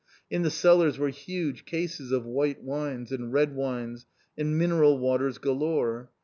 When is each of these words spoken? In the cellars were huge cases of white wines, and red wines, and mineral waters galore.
In 0.31 0.41
the 0.41 0.49
cellars 0.49 0.97
were 0.97 1.09
huge 1.09 1.63
cases 1.63 2.11
of 2.11 2.25
white 2.25 2.63
wines, 2.63 3.11
and 3.11 3.31
red 3.31 3.53
wines, 3.55 4.07
and 4.35 4.57
mineral 4.57 4.97
waters 4.97 5.37
galore. 5.37 6.09